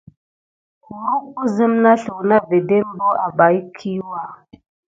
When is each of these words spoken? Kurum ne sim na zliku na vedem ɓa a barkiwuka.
Kurum 0.83 1.23
ne 1.35 1.45
sim 1.55 1.73
na 1.83 1.91
zliku 2.01 2.21
na 2.29 2.37
vedem 2.49 2.87
ɓa 2.97 3.09
a 3.25 3.27
barkiwuka. 3.37 4.23